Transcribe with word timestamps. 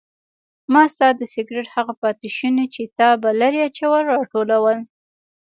ما 0.73 0.83
ستا 0.93 1.07
د 1.19 1.21
سګرټ 1.33 1.67
هغه 1.75 1.93
پاتې 2.01 2.27
شوني 2.37 2.65
چې 2.73 2.81
تا 2.97 3.09
به 3.21 3.29
لرې 3.41 3.59
اچول 3.67 4.01
راټولول. 4.15 4.77